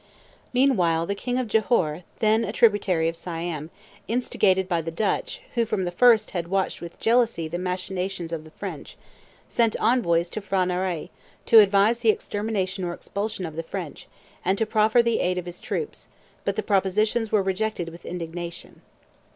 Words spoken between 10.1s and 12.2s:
to P'hra Narai, to advise the